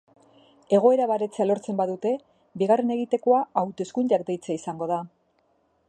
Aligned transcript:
Egoera 0.77 1.05
baretzea 1.11 1.45
lortzen 1.49 1.77
badute, 1.81 2.13
bigarren 2.63 2.95
egitekoa 2.97 3.43
hauteskundeak 3.63 4.27
deitzea 4.31 4.61
izango 4.65 4.91
da. 4.95 4.99